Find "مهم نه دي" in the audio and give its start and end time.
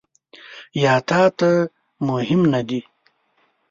2.07-2.79